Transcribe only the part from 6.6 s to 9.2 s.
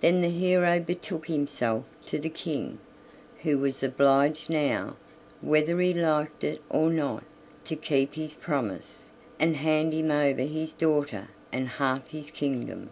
or not, to keep his promise,